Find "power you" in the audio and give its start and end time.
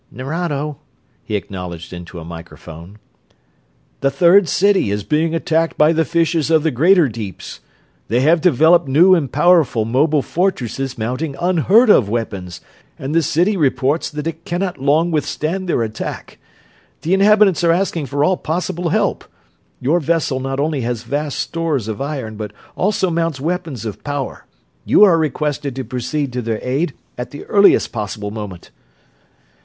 24.03-25.03